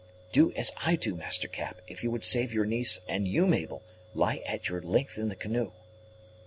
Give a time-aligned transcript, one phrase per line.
[0.31, 3.83] "Do as I do, Master Cap, if you would save your niece; and you, Mabel,
[4.15, 5.73] lie at your length in the canoe."